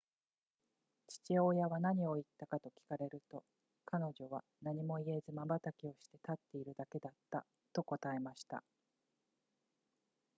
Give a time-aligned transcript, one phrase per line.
[1.07, 3.43] 父親は何と言ったかと聞かれると
[3.85, 8.63] 彼女は何も言えずまばたきをして立っているだけだったと答えました